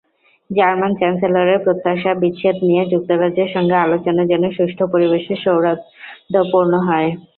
[0.49, 7.09] German চ্যান্সেলরের প্রত্যাশা, বিচ্ছেদ নিয়ে যুক্তরাজ্যের সঙ্গে আলোচনা যেন সুষ্ঠু পরিবেশে সৌহার্দ্যপূর্ণ হয়।